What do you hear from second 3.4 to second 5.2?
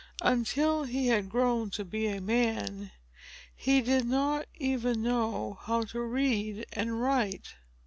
he did not even